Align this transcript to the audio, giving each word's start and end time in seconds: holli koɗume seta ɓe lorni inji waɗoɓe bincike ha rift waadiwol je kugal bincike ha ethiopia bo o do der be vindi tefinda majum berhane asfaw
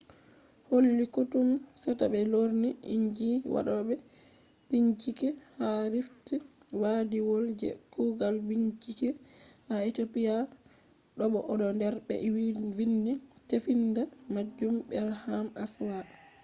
holli 0.69 1.03
koɗume 1.15 1.55
seta 1.81 2.05
ɓe 2.13 2.19
lorni 2.33 2.69
inji 2.95 3.29
waɗoɓe 3.53 3.93
bincike 4.69 5.27
ha 5.57 5.67
rift 5.93 6.25
waadiwol 6.81 7.45
je 7.59 7.69
kugal 7.93 8.35
bincike 8.47 9.09
ha 9.67 9.75
ethiopia 9.89 10.35
bo 11.33 11.39
o 11.51 11.53
do 11.59 11.67
der 11.81 11.95
be 12.07 12.15
vindi 12.77 13.13
tefinda 13.49 14.01
majum 14.33 14.75
berhane 14.89 15.49
asfaw 15.63 16.05